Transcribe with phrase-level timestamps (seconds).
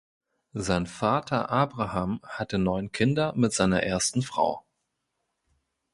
[0.55, 4.63] Sein Vater Abraham hatte neun Kinder mit seiner ersten Frau.